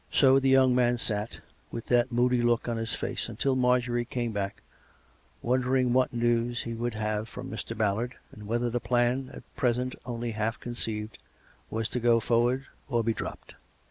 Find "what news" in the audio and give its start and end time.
5.93-6.63